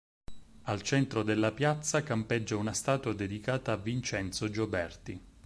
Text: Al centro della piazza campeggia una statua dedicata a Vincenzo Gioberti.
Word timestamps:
Al 0.63 0.81
centro 0.81 1.21
della 1.21 1.51
piazza 1.51 2.01
campeggia 2.01 2.55
una 2.55 2.73
statua 2.73 3.13
dedicata 3.13 3.73
a 3.73 3.77
Vincenzo 3.77 4.49
Gioberti. 4.49 5.21